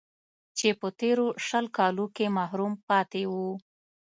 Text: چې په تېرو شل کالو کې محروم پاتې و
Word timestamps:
چې 0.57 0.67
په 0.79 0.87
تېرو 0.99 1.27
شل 1.45 1.65
کالو 1.77 2.05
کې 2.15 2.25
محروم 2.37 2.73
پاتې 2.87 3.23
و 3.31 3.33